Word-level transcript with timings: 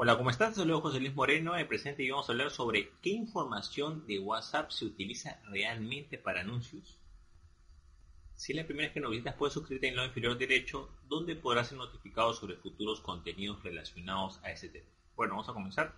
Hola, 0.00 0.16
¿cómo 0.16 0.30
estás? 0.30 0.54
Soy 0.54 0.70
José 0.70 1.00
Luis 1.00 1.16
Moreno, 1.16 1.56
el 1.56 1.66
presente 1.66 2.04
y 2.04 2.10
vamos 2.10 2.28
a 2.28 2.32
hablar 2.32 2.52
sobre 2.52 2.92
qué 3.02 3.10
información 3.10 4.06
de 4.06 4.20
WhatsApp 4.20 4.70
se 4.70 4.84
utiliza 4.84 5.40
realmente 5.46 6.18
para 6.18 6.42
anuncios. 6.42 7.00
Si 8.36 8.52
es 8.52 8.56
la 8.56 8.64
primera 8.64 8.86
vez 8.86 8.94
que 8.94 9.00
nos 9.00 9.10
visitas, 9.10 9.34
puedes 9.34 9.54
suscribirte 9.54 9.88
en 9.88 9.94
el 9.94 9.96
lado 9.96 10.06
inferior 10.06 10.38
derecho, 10.38 10.88
donde 11.08 11.34
podrás 11.34 11.66
ser 11.66 11.78
notificado 11.78 12.32
sobre 12.32 12.54
futuros 12.54 13.00
contenidos 13.00 13.60
relacionados 13.64 14.38
a 14.44 14.52
ese 14.52 14.68
tema. 14.68 14.86
Bueno, 15.16 15.32
vamos 15.32 15.48
a 15.48 15.52
comenzar. 15.52 15.92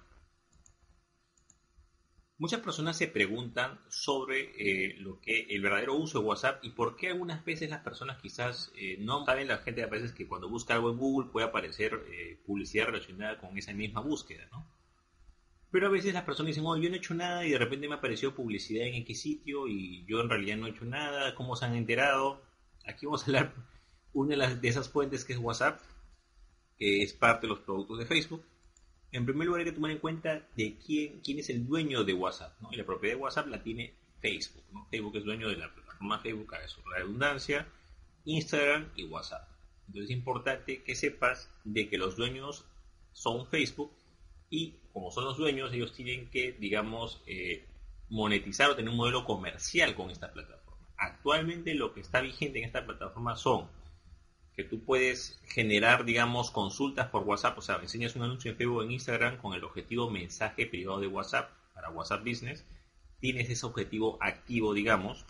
Muchas 2.41 2.61
personas 2.61 2.97
se 2.97 3.07
preguntan 3.07 3.79
sobre 3.89 4.53
eh, 4.57 4.97
lo 4.99 5.21
que 5.21 5.43
el 5.51 5.61
verdadero 5.61 5.95
uso 5.95 6.21
de 6.21 6.25
WhatsApp 6.25 6.65
y 6.65 6.71
por 6.71 6.97
qué 6.97 7.09
algunas 7.09 7.45
veces 7.45 7.69
las 7.69 7.83
personas 7.83 8.17
quizás 8.19 8.73
eh, 8.79 8.97
no 8.99 9.27
saben, 9.27 9.47
la 9.47 9.59
gente 9.59 9.83
a 9.83 9.89
veces 9.89 10.13
que 10.13 10.27
cuando 10.27 10.49
busca 10.49 10.73
algo 10.73 10.91
en 10.91 10.97
Google 10.97 11.31
puede 11.31 11.47
aparecer 11.47 12.03
eh, 12.11 12.41
publicidad 12.47 12.87
relacionada 12.87 13.37
con 13.37 13.59
esa 13.59 13.75
misma 13.75 14.01
búsqueda, 14.01 14.49
¿no? 14.53 14.67
Pero 15.71 15.89
a 15.89 15.91
veces 15.91 16.15
las 16.15 16.25
personas 16.25 16.49
dicen, 16.49 16.65
oh, 16.65 16.79
yo 16.79 16.89
no 16.89 16.95
he 16.95 16.99
hecho 16.99 17.13
nada 17.13 17.45
y 17.45 17.51
de 17.51 17.59
repente 17.59 17.89
me 17.89 17.97
apareció 17.97 18.35
publicidad 18.35 18.87
en 18.87 18.95
X 18.95 19.21
sitio 19.21 19.69
y 19.69 20.07
yo 20.07 20.23
en 20.23 20.31
realidad 20.31 20.57
no 20.57 20.67
he 20.67 20.71
hecho 20.71 20.87
nada, 20.87 21.35
¿cómo 21.35 21.57
se 21.57 21.67
han 21.67 21.77
enterado? 21.77 22.41
Aquí 22.87 23.05
vamos 23.05 23.21
a 23.21 23.27
hablar 23.27 23.55
una 24.15 24.49
de, 24.49 24.57
de 24.57 24.69
esas 24.69 24.89
fuentes 24.89 25.27
que 25.27 25.35
es 25.35 25.39
WhatsApp, 25.39 25.79
que 26.79 27.03
es 27.03 27.13
parte 27.13 27.47
de 27.47 27.53
los 27.53 27.61
productos 27.61 27.99
de 27.99 28.07
Facebook 28.07 28.43
en 29.13 29.25
primer 29.25 29.47
lugar 29.47 29.61
hay 29.61 29.67
que 29.67 29.73
tomar 29.73 29.91
en 29.91 29.99
cuenta 29.99 30.47
de 30.57 30.77
quién, 30.85 31.21
quién 31.21 31.39
es 31.39 31.51
el 31.51 31.67
dueño 31.67 32.05
de 32.05 32.15
WhatsApp. 32.15 32.53
Y 32.71 32.77
la 32.77 32.85
propiedad 32.85 33.17
de 33.17 33.23
WhatsApp 33.23 33.49
la 33.49 33.63
tiene 33.63 33.95
Facebook. 34.21 34.63
Facebook 34.91 35.17
es 35.17 35.25
dueño 35.25 35.49
de 35.49 35.57
la 35.57 35.73
plataforma 35.73 36.21
Facebook, 36.21 36.55
a 36.55 36.59
la 36.91 36.97
redundancia, 36.99 37.67
Instagram 38.25 38.91
y 38.97 39.05
WhatsApp. 39.05 39.49
Entonces 39.87 40.11
es 40.11 40.17
importante 40.17 40.83
que 40.83 40.95
sepas 40.95 41.51
de 41.65 41.89
que 41.89 41.99
los 41.99 42.17
dueños 42.17 42.65
son 43.13 43.47
Facebook 43.47 43.93
y 44.49 44.75
como 44.93 45.11
son 45.11 45.25
los 45.25 45.37
dueños, 45.37 45.73
ellos 45.73 45.93
tienen 45.93 46.29
que, 46.31 46.53
digamos, 46.53 47.23
eh, 47.27 47.65
monetizar 48.09 48.71
o 48.71 48.77
tener 48.77 48.91
un 48.91 48.97
modelo 48.97 49.25
comercial 49.25 49.95
con 49.95 50.11
esta 50.11 50.33
plataforma. 50.33 50.87
Actualmente 50.97 51.75
lo 51.75 51.95
que 51.95 52.01
está 52.01 52.21
vigente 52.21 52.59
en 52.59 52.65
esta 52.65 52.85
plataforma 52.85 53.37
son 53.37 53.69
tú 54.65 54.81
puedes 54.85 55.41
generar, 55.45 56.05
digamos, 56.05 56.51
consultas 56.51 57.09
por 57.09 57.23
WhatsApp, 57.23 57.59
o 57.59 57.63
sea, 57.63 57.77
enseñas 57.77 58.17
un 58.17 58.23
anuncio 58.23 58.51
en 58.51 58.57
Facebook 58.57 58.83
en 58.83 58.93
Instagram 58.93 59.37
con 59.39 59.55
el 59.55 59.65
objetivo 59.65 60.11
mensaje 60.11 60.67
privado 60.67 61.01
de 61.01 61.07
WhatsApp 61.07 61.51
para 61.75 61.91
WhatsApp 61.91 62.25
Business, 62.25 62.65
tienes 63.21 63.51
ese 63.51 63.67
objetivo 63.67 64.19
activo, 64.21 64.75
digamos, 64.75 65.25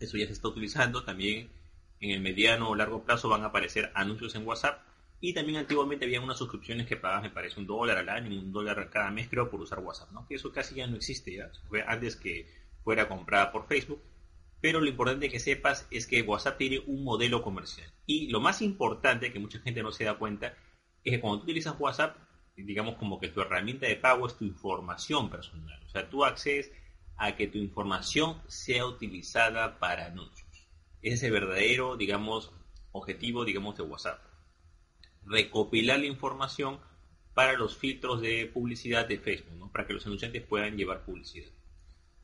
eso 0.00 0.16
ya 0.16 0.26
se 0.26 0.32
está 0.32 0.48
utilizando, 0.48 1.04
también 1.04 1.50
en 2.00 2.10
el 2.10 2.20
mediano 2.20 2.68
o 2.68 2.74
largo 2.74 3.02
plazo 3.02 3.28
van 3.28 3.42
a 3.42 3.46
aparecer 3.46 3.90
anuncios 3.94 4.34
en 4.34 4.46
WhatsApp 4.46 4.80
y 5.20 5.34
también 5.34 5.58
antiguamente 5.58 6.04
había 6.04 6.20
unas 6.20 6.38
suscripciones 6.38 6.86
que 6.86 6.96
pagabas, 6.96 7.24
me 7.24 7.30
parece, 7.30 7.58
un 7.58 7.66
dólar 7.66 7.98
al 7.98 8.08
año, 8.08 8.38
un 8.38 8.52
dólar 8.52 8.88
cada 8.90 9.10
mes, 9.10 9.28
creo, 9.28 9.50
por 9.50 9.60
usar 9.60 9.80
WhatsApp, 9.80 10.12
¿no? 10.12 10.26
Que 10.28 10.36
eso 10.36 10.52
casi 10.52 10.76
ya 10.76 10.86
no 10.86 10.94
existe, 10.94 11.34
ya. 11.34 11.50
Antes 11.88 12.14
que 12.14 12.46
fuera 12.84 13.08
comprada 13.08 13.50
por 13.50 13.66
Facebook, 13.66 14.00
pero 14.60 14.80
lo 14.80 14.88
importante 14.88 15.30
que 15.30 15.38
sepas 15.38 15.86
es 15.90 16.06
que 16.06 16.22
WhatsApp 16.22 16.58
tiene 16.58 16.80
un 16.86 17.04
modelo 17.04 17.42
comercial. 17.42 17.90
Y 18.06 18.28
lo 18.28 18.40
más 18.40 18.62
importante, 18.62 19.32
que 19.32 19.38
mucha 19.38 19.60
gente 19.60 19.82
no 19.82 19.92
se 19.92 20.04
da 20.04 20.18
cuenta, 20.18 20.54
es 21.04 21.12
que 21.12 21.20
cuando 21.20 21.38
tú 21.38 21.44
utilizas 21.44 21.78
WhatsApp, 21.78 22.16
digamos 22.56 22.96
como 22.96 23.20
que 23.20 23.28
tu 23.28 23.40
herramienta 23.40 23.86
de 23.86 23.96
pago 23.96 24.26
es 24.26 24.36
tu 24.36 24.44
información 24.44 25.30
personal. 25.30 25.80
O 25.86 25.88
sea, 25.90 26.08
tú 26.08 26.24
accedes 26.24 26.72
a 27.16 27.36
que 27.36 27.46
tu 27.46 27.58
información 27.58 28.40
sea 28.48 28.86
utilizada 28.86 29.78
para 29.78 30.06
anuncios. 30.06 30.48
Ese 31.02 31.14
es 31.14 31.22
el 31.22 31.32
verdadero, 31.32 31.96
digamos, 31.96 32.52
objetivo, 32.92 33.44
digamos, 33.44 33.76
de 33.76 33.82
WhatsApp. 33.84 34.20
Recopilar 35.24 36.00
la 36.00 36.06
información 36.06 36.80
para 37.34 37.52
los 37.52 37.76
filtros 37.76 38.20
de 38.20 38.46
publicidad 38.46 39.06
de 39.06 39.18
Facebook, 39.18 39.56
¿no? 39.56 39.70
para 39.70 39.86
que 39.86 39.92
los 39.92 40.04
anunciantes 40.06 40.42
puedan 40.42 40.76
llevar 40.76 41.04
publicidad. 41.04 41.48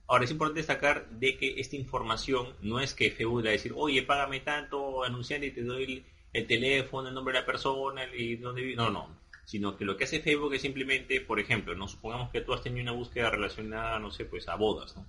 Ahora 0.06 0.24
es 0.24 0.30
importante 0.30 0.60
destacar 0.60 1.08
de 1.08 1.36
que 1.38 1.60
esta 1.60 1.76
información 1.76 2.54
no 2.60 2.78
es 2.78 2.92
que 2.94 3.14
le 3.18 3.24
va 3.24 3.40
a 3.40 3.42
decir, 3.42 3.72
oye, 3.74 4.02
págame 4.02 4.40
tanto, 4.40 5.02
anunciante, 5.02 5.46
y 5.46 5.50
te 5.52 5.62
doy 5.62 6.04
el, 6.32 6.46
teléfono, 6.46 7.08
el 7.08 7.14
nombre 7.14 7.32
de 7.32 7.40
la 7.40 7.46
persona 7.46 8.04
y 8.14 8.36
dónde 8.36 8.62
vive. 8.62 8.76
No, 8.76 8.90
no. 8.90 9.08
Sino 9.46 9.76
que 9.76 9.84
lo 9.84 9.96
que 9.96 10.04
hace 10.04 10.20
Facebook 10.20 10.54
es 10.54 10.62
simplemente, 10.62 11.20
por 11.20 11.40
ejemplo, 11.40 11.74
no 11.74 11.88
supongamos 11.88 12.30
que 12.30 12.42
tú 12.42 12.52
has 12.52 12.62
tenido 12.62 12.82
una 12.82 12.92
búsqueda 12.92 13.30
relacionada, 13.30 13.98
no 13.98 14.10
sé, 14.10 14.24
pues 14.24 14.48
a 14.48 14.56
bodas, 14.56 14.96
¿no? 14.96 15.06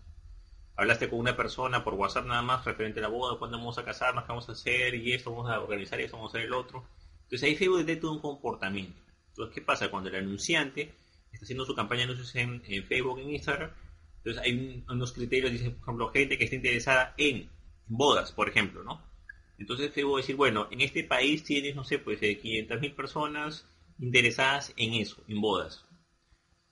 Hablaste 0.77 1.09
con 1.09 1.19
una 1.19 1.37
persona 1.37 1.85
por 1.85 1.93
WhatsApp 1.93 2.25
nada 2.25 2.41
más 2.41 2.65
referente 2.65 2.99
a 2.99 3.03
la 3.03 3.07
boda, 3.07 3.37
cuándo 3.39 3.57
vamos 3.57 3.77
a 3.77 3.85
casarnos, 3.85 4.25
qué 4.25 4.29
vamos 4.29 4.49
a 4.49 4.53
hacer, 4.53 4.93
y 4.95 5.13
esto, 5.13 5.31
vamos 5.31 5.49
a 5.49 5.61
organizar 5.61 5.99
esto, 6.01 6.17
vamos 6.17 6.33
a 6.33 6.37
hacer 6.37 6.47
el 6.47 6.53
otro. 6.53 6.85
Entonces 7.23 7.43
ahí 7.43 7.55
Facebook 7.55 7.79
detecta 7.79 8.09
un 8.09 8.19
comportamiento. 8.19 9.01
Entonces, 9.29 9.55
¿qué 9.55 9.61
pasa? 9.61 9.89
Cuando 9.89 10.09
el 10.09 10.15
anunciante 10.15 10.93
está 11.31 11.43
haciendo 11.43 11.65
su 11.65 11.75
campaña 11.75 11.99
de 11.99 12.13
anuncios 12.13 12.35
en 12.35 12.61
Facebook, 12.85 13.19
en 13.19 13.31
Instagram, 13.31 13.71
entonces 14.25 14.43
hay 14.43 14.83
unos 14.89 15.13
criterios, 15.13 15.51
dice, 15.51 15.69
por 15.69 15.83
ejemplo, 15.83 16.11
gente 16.11 16.35
que 16.35 16.45
está 16.45 16.55
interesada 16.55 17.13
en 17.15 17.47
bodas, 17.85 18.31
por 18.31 18.49
ejemplo, 18.49 18.83
¿no? 18.83 18.99
Entonces 19.59 19.93
Facebook 19.93 20.17
decir, 20.17 20.35
bueno, 20.35 20.67
en 20.71 20.81
este 20.81 21.03
país 21.03 21.43
tienes, 21.43 21.75
no 21.75 21.83
sé, 21.83 21.99
pues 21.99 22.19
500.000 22.19 22.83
eh, 22.83 22.89
personas 22.89 23.67
interesadas 23.99 24.73
en 24.77 24.95
eso, 24.95 25.23
en 25.27 25.39
bodas. 25.39 25.85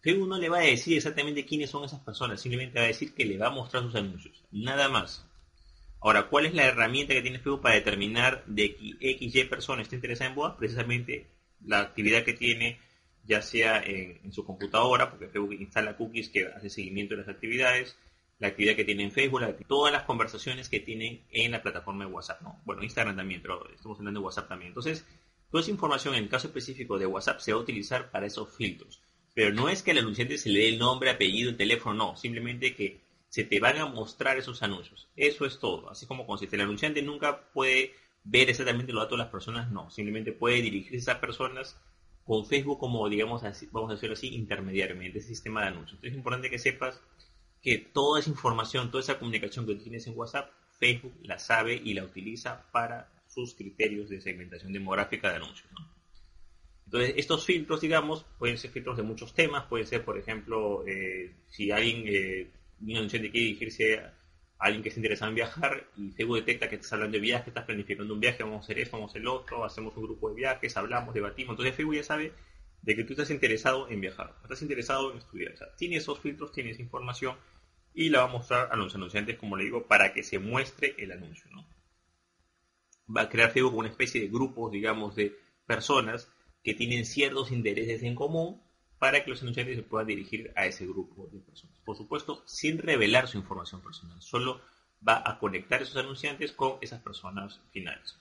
Facebook 0.02 0.28
no 0.28 0.40
le 0.40 0.50
va 0.50 0.58
a 0.58 0.62
decir 0.62 0.98
exactamente 0.98 1.46
quiénes 1.46 1.70
son 1.70 1.86
esas 1.86 2.00
personas, 2.00 2.42
simplemente 2.42 2.80
va 2.80 2.86
a 2.86 2.88
decir 2.88 3.14
que 3.14 3.24
le 3.24 3.38
va 3.38 3.48
a 3.48 3.52
mostrar 3.52 3.84
sus 3.84 3.94
anuncios, 3.94 4.44
nada 4.50 4.90
más. 4.90 5.30
Ahora, 6.02 6.30
¿cuál 6.30 6.48
es 6.48 6.56
la 6.56 6.66
herramienta 6.66 7.14
que 7.14 7.22
tiene 7.22 7.38
Facebook 7.38 7.62
para 7.62 7.76
determinar 7.76 8.44
de 8.48 8.76
que 8.76 9.18
XY 9.20 9.44
persona 9.44 9.84
está 9.84 9.94
interesada 9.94 10.32
en 10.32 10.36
bodas? 10.36 10.56
Precisamente 10.58 11.30
la 11.64 11.82
actividad 11.82 12.24
que 12.24 12.34
tiene 12.34 12.80
ya 13.26 13.42
sea 13.42 13.82
en, 13.84 14.32
su 14.32 14.46
computadora, 14.46 15.10
porque 15.10 15.28
Facebook 15.28 15.54
instala 15.54 15.96
cookies 15.96 16.30
que 16.30 16.48
hace 16.48 16.70
seguimiento 16.70 17.16
de 17.16 17.22
las 17.22 17.30
actividades, 17.30 17.98
la 18.40 18.50
actividad 18.50 18.76
que 18.76 18.84
tiene 18.84 19.04
en 19.04 19.12
Facebook, 19.12 19.42
todas 19.68 19.94
las 19.94 20.04
conversaciones 20.04 20.68
que 20.70 20.80
tienen 20.80 21.22
en 21.32 21.52
la 21.52 21.62
plataforma 21.62 22.06
de 22.06 22.12
WhatsApp, 22.12 22.42
¿no? 22.42 22.60
Bueno, 22.66 22.84
Instagram 22.84 23.16
también, 23.16 23.42
pero 23.42 23.70
estamos 23.70 23.98
hablando 24.00 24.20
de 24.20 24.26
WhatsApp 24.26 24.50
también. 24.50 24.70
Entonces, 24.70 25.06
toda 25.50 25.62
esa 25.62 25.72
información 25.72 26.16
en 26.16 26.24
el 26.24 26.30
caso 26.30 26.48
específico 26.48 26.98
de 26.98 27.06
WhatsApp 27.06 27.40
se 27.40 27.54
va 27.54 27.60
a 27.60 27.62
utilizar 27.62 28.12
para 28.12 28.26
esos 28.26 28.54
filtros. 28.54 29.02
Pero 29.34 29.54
no 29.54 29.70
es 29.70 29.82
que 29.82 29.92
al 29.92 30.00
anunciante 30.00 30.38
se 30.38 30.50
le 30.50 30.60
dé 30.60 30.70
el 30.70 30.80
nombre, 30.80 31.10
apellido, 31.10 31.50
el 31.50 31.58
teléfono, 31.58 31.96
no. 31.96 32.18
Simplemente 32.18 32.76
que 32.76 33.02
se 33.30 33.44
te 33.44 33.60
van 33.60 33.78
a 33.78 33.86
mostrar 33.86 34.38
esos 34.38 34.62
anuncios. 34.62 35.08
Eso 35.16 35.46
es 35.46 35.60
todo. 35.60 35.90
Así 35.90 36.06
como 36.06 36.28
consiste. 36.28 36.56
El 36.56 36.64
anunciante 36.64 37.02
nunca 37.02 37.42
puede 37.52 37.94
ver 38.24 38.50
exactamente 38.50 38.94
los 38.94 39.04
datos 39.04 39.18
de 39.18 39.24
las 39.24 39.32
personas, 39.32 39.72
no. 39.72 39.90
Simplemente 39.90 40.34
puede 40.34 40.62
dirigirse 40.62 40.96
a 40.96 41.14
esas 41.14 41.18
personas 41.18 41.78
con 42.26 42.46
Facebook 42.46 42.80
como, 42.80 43.08
digamos, 43.10 43.44
así, 43.44 43.68
vamos 43.72 43.92
a 43.92 43.94
decirlo 43.94 44.14
así, 44.14 44.34
intermediariamente, 44.34 45.20
ese 45.20 45.30
sistema 45.30 45.62
de 45.62 45.68
anuncios. 45.68 45.96
Entonces 45.96 46.12
es 46.12 46.18
importante 46.18 46.50
que 46.50 46.60
sepas 46.60 47.02
que 47.62 47.78
toda 47.78 48.20
esa 48.20 48.30
información, 48.30 48.92
toda 48.92 49.02
esa 49.02 49.20
comunicación 49.20 49.66
que 49.66 49.76
tienes 49.76 50.08
en 50.08 50.18
WhatsApp, 50.18 50.52
Facebook 50.80 51.14
la 51.24 51.40
sabe 51.40 51.76
y 51.76 51.94
la 51.94 52.04
utiliza 52.04 52.66
para 52.72 53.10
sus 53.28 53.56
criterios 53.56 54.10
de 54.10 54.22
segmentación 54.22 54.74
demográfica 54.74 55.30
de 55.30 55.38
anuncios. 55.38 55.70
Entonces, 56.86 57.16
estos 57.18 57.46
filtros, 57.46 57.82
digamos, 57.82 58.26
pueden 58.38 58.58
ser 58.58 58.72
filtros 58.72 58.98
de 58.98 59.04
muchos 59.04 59.34
temas, 59.34 59.66
puede 59.66 59.86
ser, 59.86 60.06
por 60.06 60.18
ejemplo, 60.18 60.86
eh, 60.86 61.34
si 61.50 61.72
alguien, 61.72 62.04
eh, 62.06 62.52
un 62.82 62.98
anunciante 62.98 63.32
quiere 63.32 63.48
dirigirse 63.48 63.98
a 63.98 64.14
alguien 64.64 64.82
que 64.82 64.90
está 64.90 65.00
interesado 65.00 65.30
en 65.30 65.36
viajar 65.36 65.88
y 65.98 66.12
Facebook 66.12 66.38
detecta 66.38 66.70
que 66.70 66.76
estás 66.76 66.94
hablando 66.94 67.16
de 67.16 67.22
viaje, 67.22 67.50
estás 67.50 67.66
planificando 67.66 68.14
un 68.14 68.20
viaje, 68.22 68.44
vamos 68.44 68.60
a 68.60 68.62
hacer 68.62 68.80
esto, 68.80 68.96
vamos 68.96 69.10
a 69.10 69.12
hacer 69.12 69.22
lo 69.22 69.34
otro, 69.34 69.66
hacemos 69.66 69.96
un 69.98 70.04
grupo 70.04 70.30
de 70.30 70.36
viajes, 70.36 70.78
hablamos, 70.78 71.14
debatimos. 71.14 71.54
Entonces 71.54 71.76
Facebook 71.76 71.96
ya 71.96 72.04
sabe 72.04 72.32
de 72.82 72.96
que 72.96 73.04
tú 73.04 73.14
estás 73.14 73.30
interesado 73.30 73.90
en 73.90 74.00
viajar, 74.00 74.34
estás 74.42 74.62
interesado 74.62 75.12
en 75.12 75.18
estudiar. 75.18 75.54
O 75.54 75.76
tiene 75.78 75.98
esos 75.98 76.18
filtros, 76.20 76.54
tiene 76.54 76.72
esa 76.72 76.82
información 76.82 77.36
y 77.94 78.10
la 78.10 78.20
va 78.20 78.26
a 78.26 78.32
mostrar 78.32 78.70
a 78.72 78.76
los 78.78 78.96
anunciantes, 78.96 79.38
como 79.38 79.58
le 79.58 79.66
digo, 79.66 79.86
para 79.86 80.14
que 80.14 80.24
se 80.24 80.40
muestre 80.40 80.96
el 80.98 81.12
anuncio. 81.12 81.52
¿no? 81.52 81.68
Va 83.14 83.24
a 83.24 83.30
crear 83.30 83.52
Facebook 83.52 83.76
una 83.76 83.90
especie 83.90 84.22
de 84.22 84.28
grupos, 84.28 84.72
digamos, 84.72 85.16
de 85.16 85.38
personas 85.68 86.30
que 86.64 86.74
tienen 86.74 87.06
ciertos 87.06 87.52
intereses 87.52 88.02
en 88.04 88.16
común 88.16 88.62
para 89.00 89.24
que 89.24 89.30
los 89.30 89.42
anunciantes 89.42 89.76
se 89.76 89.84
puedan 89.84 90.08
dirigir 90.08 90.52
a 90.56 90.66
ese 90.66 90.86
grupo 90.86 91.28
de 91.32 91.40
personas. 91.40 91.78
Por 91.86 91.98
supuesto, 91.98 92.44
sin 92.46 92.78
revelar 92.78 93.28
su 93.28 93.38
información 93.38 93.82
personal, 93.82 94.22
solo 94.22 94.62
va 95.08 95.22
a 95.26 95.38
conectar 95.40 95.82
esos 95.82 95.98
anunciantes 95.98 96.54
con 96.54 96.78
esas 96.82 97.02
personas 97.02 97.60
finales. 97.72 98.18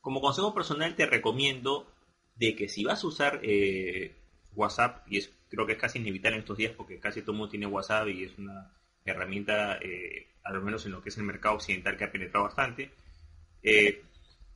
Como 0.00 0.20
consejo 0.20 0.52
personal 0.52 0.96
te 0.96 1.06
recomiendo 1.06 1.90
de 2.36 2.56
que 2.56 2.68
si 2.68 2.84
vas 2.84 3.04
a 3.04 3.06
usar 3.06 3.40
eh, 3.42 4.16
WhatsApp, 4.54 5.06
y 5.08 5.18
es, 5.18 5.32
creo 5.48 5.66
que 5.66 5.72
es 5.72 5.78
casi 5.78 5.98
inevitable 5.98 6.36
en 6.36 6.42
estos 6.42 6.58
días 6.58 6.72
porque 6.76 6.98
casi 6.98 7.22
todo 7.22 7.32
el 7.32 7.38
mundo 7.38 7.50
tiene 7.50 7.66
WhatsApp 7.66 8.08
y 8.08 8.24
es 8.24 8.36
una 8.38 8.72
herramienta, 9.04 9.78
eh, 9.78 10.28
al 10.42 10.60
menos 10.62 10.84
en 10.86 10.92
lo 10.92 11.02
que 11.02 11.10
es 11.10 11.18
el 11.18 11.24
mercado 11.24 11.56
occidental, 11.56 11.96
que 11.96 12.04
ha 12.04 12.12
penetrado 12.12 12.44
bastante, 12.44 12.90
eh, 13.62 14.02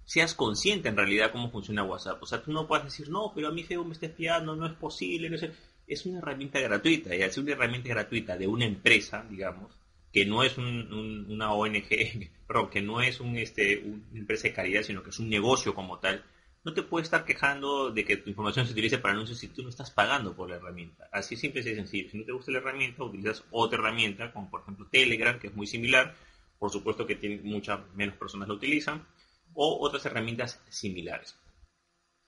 seas 0.09 0.33
consciente 0.35 0.89
en 0.89 0.97
realidad 0.97 1.33
cómo 1.33 1.51
funciona 1.51 1.85
WhatsApp. 1.85 2.23
O 2.23 2.27
sea, 2.27 2.43
tú 2.43 2.51
no 2.51 2.67
puedes 2.67 2.87
decir, 2.87 3.11
no, 3.11 3.31
pero 3.35 3.49
a 3.49 3.53
mí 3.53 3.63
Facebook 3.63 3.89
me 3.89 3.93
está 3.93 4.07
espiando, 4.07 4.57
no 4.57 4.67
es 4.67 4.73
posible. 4.73 5.29
No 5.29 5.37
es... 5.37 6.07
una 6.07 6.19
herramienta 6.19 6.59
gratuita, 6.61 7.15
y 7.15 7.21
al 7.21 7.31
una 7.37 7.53
herramienta 7.53 7.91
gratuita 7.91 8.39
de 8.39 8.47
una 8.47 8.65
empresa, 8.65 9.27
digamos, 9.29 9.71
que 10.11 10.25
no 10.25 10.43
es 10.43 10.57
una 10.57 11.53
ONG, 11.53 12.31
pero 12.49 12.71
que 12.71 12.81
no 12.81 13.03
es 13.03 13.21
este, 13.35 13.85
una 13.85 14.19
empresa 14.19 14.45
de 14.45 14.55
caridad, 14.55 14.83
sino 14.83 15.03
que 15.03 15.11
es 15.11 15.19
un 15.19 15.29
negocio 15.29 15.75
como 15.75 15.99
tal, 15.99 16.25
no 16.65 16.73
te 16.73 16.83
puedes 16.83 17.09
estar 17.09 17.27
quejando 17.27 17.91
de 17.91 18.03
que 18.07 18.17
tu 18.17 18.31
información 18.31 18.65
se 18.65 18.73
utilice 18.73 18.97
para 18.97 19.13
anuncios 19.13 19.39
si 19.39 19.49
tú 19.49 19.63
no 19.63 19.69
estás 19.69 19.91
pagando 19.91 20.35
por 20.35 20.49
la 20.49 20.57
herramienta. 20.57 21.07
Así 21.13 21.37
simple 21.37 21.61
y 21.61 21.65
sencillo. 21.65 22.11
Si 22.11 22.17
no 22.17 22.25
te 22.25 22.33
gusta 22.33 22.51
la 22.51 22.59
herramienta, 22.59 23.05
utilizas 23.05 23.45
otra 23.51 23.79
herramienta, 23.79 24.33
como 24.33 24.51
por 24.51 24.63
ejemplo 24.63 24.87
Telegram, 24.91 25.39
que 25.39 25.49
es 25.49 25.55
muy 25.55 25.67
similar. 25.67 26.15
Por 26.59 26.71
supuesto 26.71 27.07
que 27.07 27.15
tiene, 27.15 27.41
muchas 27.43 27.81
menos 27.95 28.17
personas 28.17 28.49
lo 28.49 28.55
utilizan. 28.55 29.07
O 29.61 29.85
otras 29.85 30.07
herramientas 30.07 30.63
similares. 30.69 31.37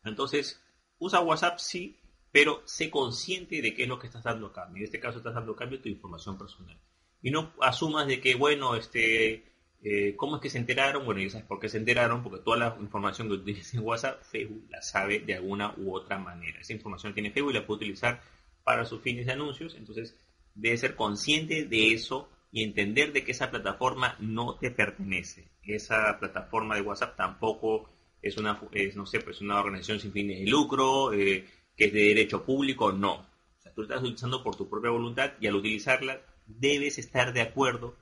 Entonces, 0.03 0.61
usa 0.99 1.21
WhatsApp 1.21 1.59
sí, 1.59 2.01
pero 2.33 2.61
sé 2.65 2.91
consciente 2.91 3.63
de 3.63 3.73
qué 3.73 3.85
es 3.85 3.89
lo 3.89 4.01
que 4.01 4.09
estás 4.09 4.25
dando 4.25 4.49
a 4.49 4.53
cambio. 4.53 4.79
En 4.79 4.87
este 4.87 4.99
caso 4.99 5.19
estás 5.19 5.35
dando 5.35 5.53
a 5.53 5.57
cambio 5.57 5.81
tu 5.81 5.89
información 5.89 6.37
personal. 6.37 6.77
Y 7.23 7.31
no 7.31 7.53
asumas 7.61 8.09
de 8.09 8.21
que, 8.21 8.35
bueno, 8.35 8.75
este, 8.75 9.45
eh, 9.81 10.17
¿cómo 10.17 10.37
es 10.37 10.43
que 10.43 10.51
se 10.51 10.59
enteraron? 10.59 11.05
Bueno, 11.05 11.21
ya 11.21 11.31
sabes 11.31 11.47
por 11.47 11.61
qué 11.61 11.69
se 11.69 11.79
enteraron, 11.79 12.25
porque 12.25 12.43
toda 12.43 12.57
la 12.57 12.77
información 12.81 13.29
que 13.29 13.35
utilizas 13.35 13.75
en 13.75 13.85
WhatsApp, 13.85 14.25
Facebook 14.25 14.67
la 14.69 14.83
sabe 14.83 15.21
de 15.21 15.35
alguna 15.35 15.73
u 15.77 15.95
otra 15.95 16.19
manera. 16.19 16.61
Esa 16.61 16.73
información 16.73 17.15
tiene 17.15 17.31
Facebook 17.31 17.53
y 17.53 17.59
la 17.59 17.67
puede 17.67 17.77
utilizar 17.77 18.21
para 18.65 18.85
sus 18.85 19.03
fines 19.03 19.27
de 19.27 19.33
anuncios, 19.35 19.77
entonces 19.77 20.19
debe 20.55 20.77
ser 20.77 20.97
consciente 20.97 21.65
de 21.65 21.93
eso 21.93 22.29
y 22.53 22.65
entender 22.65 23.13
de 23.13 23.25
que 23.25 23.33
esa 23.33 23.51
plataforma 23.51 24.17
no 24.19 24.57
te 24.57 24.71
pertenece. 24.71 25.49
Esa 25.63 26.19
plataforma 26.19 26.75
de 26.75 26.83
WhatsApp 26.83 27.17
tampoco 27.17 27.89
es 28.23 28.37
una, 28.37 28.61
no 28.95 29.07
sé, 29.07 29.21
pues 29.21 29.41
una 29.41 29.61
organización 29.61 30.01
sin 30.01 30.13
fines 30.13 30.41
de 30.41 30.47
lucro, 30.47 31.13
eh, 31.13 31.47
que 31.77 31.87
es 31.87 31.93
de 31.93 32.01
derecho 32.01 32.45
público, 32.45 32.93
no. 32.93 33.15
O 33.15 33.63
sea, 33.63 33.73
tú 33.73 33.83
estás 33.83 34.01
utilizando 34.01 34.43
por 34.43 34.57
tu 34.57 34.69
propia 34.69 34.91
voluntad 34.91 35.33
y 35.41 35.47
al 35.47 35.55
utilizarla 35.55 36.21
debes 36.47 36.99
estar 36.99 37.33
de 37.33 37.43
acuerdo 37.43 37.97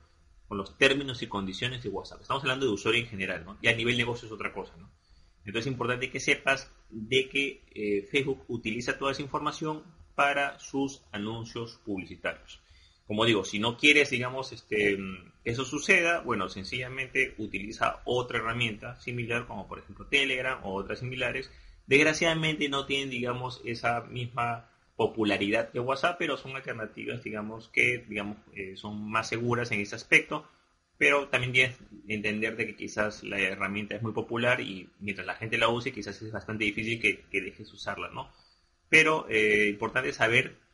con 0.47 0.57
los 0.57 0.77
términos 0.77 1.21
y 1.21 1.27
condiciones 1.27 1.83
de 1.83 1.89
WhatsApp. 1.89 2.21
Estamos 2.21 2.43
hablando 2.43 2.65
de 2.65 2.71
usuario 2.71 3.01
en 3.01 3.07
general, 3.07 3.45
¿no? 3.45 3.57
Y 3.61 3.67
a 3.67 3.75
nivel 3.75 3.97
negocio 3.97 4.25
es 4.25 4.31
otra 4.31 4.51
cosa, 4.51 4.75
¿no? 4.77 4.89
Entonces 5.45 5.67
es 5.67 5.71
importante 5.71 6.09
que 6.09 6.19
sepas 6.19 6.71
de 6.89 7.29
que 7.29 7.63
eh, 7.73 8.07
Facebook 8.11 8.43
utiliza 8.47 8.97
toda 8.97 9.11
esa 9.11 9.21
información 9.21 9.83
para 10.15 10.59
sus 10.59 11.03
anuncios 11.11 11.79
publicitarios. 11.85 12.59
Como 13.09 13.25
digo, 13.25 13.43
si 13.43 13.57
no 13.57 13.75
quieres, 13.75 14.11
digamos, 14.11 14.51
este, 14.51 14.95
que 15.43 15.49
eso 15.49 15.65
suceda, 15.65 16.19
bueno, 16.19 16.47
sencillamente 16.47 17.33
utiliza 17.39 18.01
otra 18.05 18.37
herramienta 18.37 19.01
similar, 19.01 19.47
como 19.47 19.67
por 19.67 19.79
ejemplo 19.79 20.05
Telegram 20.05 20.59
o 20.63 20.75
otras 20.75 20.99
similares. 20.99 21.49
Desgraciadamente 21.87 22.69
no 22.69 22.85
tienen, 22.85 23.09
digamos, 23.09 23.63
esa 23.65 24.01
misma 24.01 24.69
popularidad 24.95 25.71
que 25.71 25.79
WhatsApp, 25.79 26.17
pero 26.19 26.37
son 26.37 26.55
alternativas, 26.55 27.23
digamos, 27.23 27.69
que 27.69 28.05
digamos, 28.07 28.37
eh, 28.53 28.75
son 28.75 29.09
más 29.09 29.27
seguras 29.27 29.71
en 29.71 29.81
ese 29.81 29.95
aspecto, 29.95 30.47
pero 30.99 31.29
también 31.29 31.51
tienes 31.51 31.77
que 31.77 32.13
entender 32.13 32.57
de 32.57 32.67
que 32.67 32.75
quizás 32.75 33.23
la 33.23 33.39
herramienta 33.39 33.95
es 33.95 34.03
muy 34.03 34.11
popular 34.11 34.61
y 34.61 34.87
mientras 34.99 35.25
la 35.25 35.33
gente 35.33 35.57
la 35.57 35.69
use, 35.69 35.91
quizás 35.91 36.21
es 36.21 36.31
bastante 36.31 36.63
difícil 36.63 37.01
que, 37.01 37.25
dejes 37.31 37.73
usarla, 37.73 38.09
¿no? 38.09 38.31
Pero 38.87 39.25
eh, 39.29 39.69
importante 39.69 40.13
saber 40.13 40.68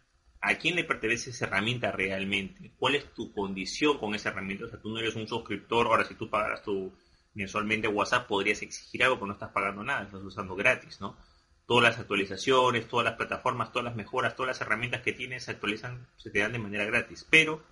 a 0.47 0.55
quién 0.55 0.75
le 0.75 0.83
pertenece 0.83 1.31
esa 1.31 1.45
herramienta 1.45 1.91
realmente, 1.91 2.71
cuál 2.77 2.95
es 2.95 3.13
tu 3.13 3.33
condición 3.33 3.97
con 3.97 4.15
esa 4.15 4.29
herramienta, 4.29 4.65
o 4.65 4.69
sea, 4.69 4.79
tú 4.79 4.89
no 4.89 4.99
eres 4.99 5.15
un 5.15 5.27
suscriptor, 5.27 5.87
ahora 5.87 6.05
si 6.05 6.15
tú 6.15 6.29
pagaras 6.29 6.63
tu 6.63 6.93
mensualmente 7.33 7.87
WhatsApp 7.87 8.27
podrías 8.27 8.61
exigir 8.61 9.03
algo, 9.03 9.15
pero 9.15 9.27
no 9.27 9.33
estás 9.33 9.51
pagando 9.51 9.83
nada, 9.83 10.03
estás 10.03 10.21
usando 10.21 10.55
gratis, 10.55 11.01
¿no? 11.01 11.17
todas 11.65 11.83
las 11.83 11.99
actualizaciones, 11.99 12.87
todas 12.87 13.05
las 13.05 13.15
plataformas, 13.15 13.71
todas 13.71 13.85
las 13.85 13.95
mejoras, 13.95 14.35
todas 14.35 14.49
las 14.49 14.61
herramientas 14.61 15.01
que 15.01 15.13
tienes 15.13 15.45
se 15.45 15.51
actualizan, 15.51 16.07
se 16.17 16.29
te 16.29 16.39
dan 16.39 16.51
de 16.51 16.59
manera 16.59 16.85
gratis, 16.85 17.25
pero 17.29 17.63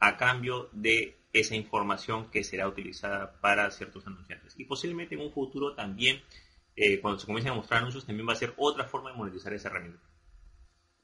a 0.00 0.16
cambio 0.16 0.68
de 0.72 1.16
esa 1.32 1.54
información 1.54 2.30
que 2.30 2.42
será 2.42 2.66
utilizada 2.66 3.40
para 3.40 3.70
ciertos 3.70 4.06
anunciantes. 4.06 4.58
Y 4.58 4.64
posiblemente 4.64 5.14
en 5.14 5.20
un 5.20 5.32
futuro 5.32 5.74
también, 5.74 6.20
eh, 6.74 7.00
cuando 7.00 7.20
se 7.20 7.26
comiencen 7.26 7.52
a 7.52 7.56
mostrar 7.56 7.80
anuncios, 7.80 8.06
también 8.06 8.28
va 8.28 8.32
a 8.32 8.36
ser 8.36 8.52
otra 8.56 8.84
forma 8.84 9.10
de 9.10 9.16
monetizar 9.16 9.52
esa 9.52 9.68
herramienta. 9.68 10.00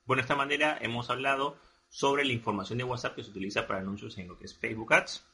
Bueno, 0.07 0.21
de 0.21 0.23
esta 0.23 0.37
manera 0.37 0.79
hemos 0.81 1.11
hablado 1.11 1.59
sobre 1.89 2.25
la 2.25 2.33
información 2.33 2.79
de 2.79 2.85
WhatsApp 2.85 3.17
que 3.17 3.25
se 3.25 3.31
utiliza 3.31 3.67
para 3.67 3.81
anuncios 3.81 4.17
en 4.19 4.29
lo 4.29 4.39
que 4.39 4.45
es 4.45 4.57
Facebook 4.57 4.95
Ads. 4.95 5.27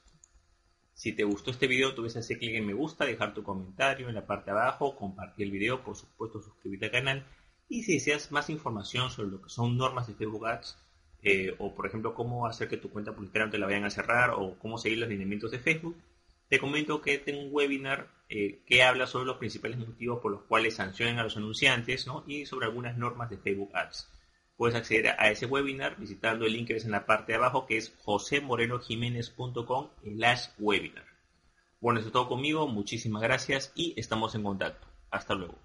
Si 0.95 1.13
te 1.13 1.25
gustó 1.25 1.51
este 1.51 1.67
video, 1.67 1.95
tú 1.95 2.03
ves 2.03 2.17
hacer 2.17 2.39
clic 2.39 2.55
en 2.55 2.67
me 2.67 2.73
gusta, 2.73 3.05
dejar 3.05 3.35
tu 3.35 3.43
comentario 3.43 4.09
en 4.09 4.15
la 4.15 4.27
parte 4.27 4.51
de 4.51 4.59
abajo, 4.59 4.97
compartir 4.97 5.45
el 5.45 5.53
video, 5.53 5.83
por 5.83 5.95
supuesto 5.97 6.41
suscribirte 6.41 6.87
al 6.87 6.93
canal. 6.93 7.27
Y 7.69 7.83
si 7.83 7.95
deseas 7.95 8.33
más 8.33 8.49
información 8.49 9.11
sobre 9.11 9.31
lo 9.31 9.43
que 9.43 9.51
son 9.51 9.77
normas 9.77 10.07
de 10.07 10.15
Facebook 10.15 10.47
Ads, 10.47 10.79
eh, 11.23 11.55
o 11.59 11.75
por 11.75 11.87
ejemplo 11.87 12.15
cómo 12.15 12.47
hacer 12.47 12.69
que 12.69 12.79
tu 12.79 12.91
cuenta 12.91 13.13
publicitaria 13.13 13.47
no 13.47 13.53
te 13.53 13.59
la 13.59 13.67
vayan 13.67 13.85
a 13.85 13.91
cerrar, 13.91 14.31
o 14.31 14.59
cómo 14.59 14.79
seguir 14.79 14.99
los 14.99 15.09
lineamientos 15.11 15.51
de 15.51 15.59
Facebook, 15.59 15.97
te 16.49 16.59
comento 16.59 17.03
que 17.03 17.19
tengo 17.19 17.43
un 17.43 17.51
webinar 17.53 18.09
eh, 18.31 18.63
que 18.67 18.83
habla 18.83 19.07
sobre 19.07 19.27
los 19.27 19.37
principales 19.37 19.77
motivos 19.77 20.21
por 20.21 20.33
los 20.33 20.43
cuales 20.45 20.77
sancionan 20.77 21.19
a 21.19 21.25
los 21.25 21.37
anunciantes 21.37 22.07
y 22.27 22.47
sobre 22.47 22.67
algunas 22.67 22.97
normas 22.97 23.29
de 23.29 23.37
Facebook 23.37 23.71
Ads. 23.75 24.09
Puedes 24.63 24.77
acceder 24.77 25.17
a 25.19 25.29
ese 25.29 25.47
webinar 25.47 25.97
visitando 25.99 26.47
el 26.47 26.53
link 26.53 26.69
que 26.69 26.75
ves 26.75 26.85
en 26.85 26.93
la 26.93 27.05
parte 27.05 27.33
de 27.33 27.39
abajo 27.39 27.67
que 27.67 27.77
es 27.77 27.93
josemorenojiménez.com 28.05 29.89
slash 30.05 30.51
webinar. 30.57 31.05
Bueno, 31.81 31.99
eso 31.99 32.07
es 32.07 32.13
todo 32.13 32.29
conmigo, 32.29 32.69
muchísimas 32.69 33.23
gracias 33.23 33.73
y 33.75 33.93
estamos 33.99 34.37
en 34.37 34.45
contacto. 34.45 34.87
Hasta 35.11 35.35
luego. 35.35 35.59